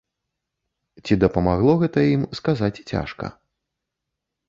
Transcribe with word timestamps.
Ці 1.03 1.13
дапамагло 1.25 1.71
гэта 1.83 1.99
ім, 2.15 2.27
сказаць 2.43 2.75
цяжка. 2.91 3.25